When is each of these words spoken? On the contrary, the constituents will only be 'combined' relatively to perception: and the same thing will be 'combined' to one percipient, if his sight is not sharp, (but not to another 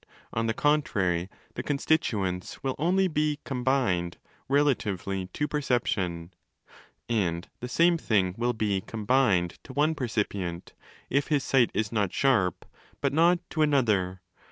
On 0.33 0.47
the 0.47 0.53
contrary, 0.55 1.29
the 1.53 1.61
constituents 1.61 2.63
will 2.63 2.73
only 2.79 3.07
be 3.07 3.37
'combined' 3.43 4.17
relatively 4.47 5.27
to 5.27 5.47
perception: 5.47 6.33
and 7.07 7.47
the 7.59 7.69
same 7.69 7.99
thing 7.99 8.33
will 8.35 8.53
be 8.53 8.81
'combined' 8.81 9.59
to 9.63 9.73
one 9.73 9.93
percipient, 9.93 10.73
if 11.11 11.27
his 11.27 11.43
sight 11.43 11.69
is 11.75 11.91
not 11.91 12.11
sharp, 12.11 12.65
(but 12.99 13.13
not 13.13 13.47
to 13.51 13.61
another 13.61 14.21